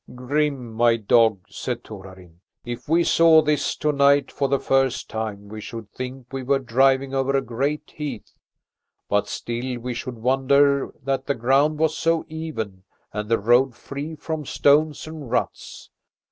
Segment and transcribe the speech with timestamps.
[0.15, 5.61] "Grim, my dog," said Torarin, "if we saw this tonight for the first time we
[5.61, 8.33] should think we were driving over a great heath.
[9.09, 12.81] But still we should wonder that the ground was so even
[13.13, 15.91] and the road free from stones and ruts.